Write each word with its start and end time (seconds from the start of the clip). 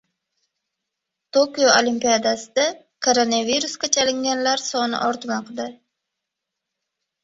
Tokio 1.37 1.67
Olimpiadasida 1.81 2.67
koronavirusga 3.09 3.93
chalinganlar 3.99 4.67
soni 4.75 5.07
ortmoqda 5.15 5.73